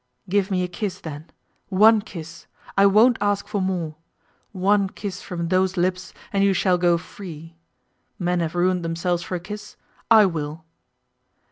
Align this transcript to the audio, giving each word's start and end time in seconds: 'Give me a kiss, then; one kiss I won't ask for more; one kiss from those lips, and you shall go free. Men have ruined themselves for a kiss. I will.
'Give 0.27 0.49
me 0.49 0.63
a 0.63 0.67
kiss, 0.67 0.99
then; 0.99 1.29
one 1.69 2.01
kiss 2.01 2.47
I 2.75 2.87
won't 2.87 3.19
ask 3.21 3.45
for 3.47 3.61
more; 3.61 3.97
one 4.51 4.89
kiss 4.89 5.21
from 5.21 5.49
those 5.49 5.77
lips, 5.77 6.11
and 6.33 6.43
you 6.43 6.53
shall 6.53 6.79
go 6.79 6.97
free. 6.97 7.55
Men 8.17 8.39
have 8.39 8.55
ruined 8.55 8.83
themselves 8.83 9.21
for 9.21 9.35
a 9.35 9.39
kiss. 9.39 9.77
I 10.09 10.25
will. 10.25 10.65